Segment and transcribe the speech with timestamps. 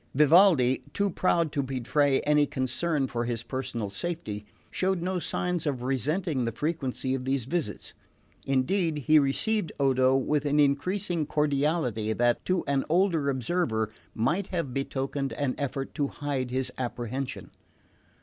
[0.15, 5.83] Vivaldi, too proud to betray any concern for his personal safety, showed no sign of
[5.83, 7.93] resenting the frequency of these visits;
[8.43, 14.73] indeed, he received Odo with an increasing cordiality that, to an older observer, might have
[14.73, 17.51] betokened an effort to hide his apprehension.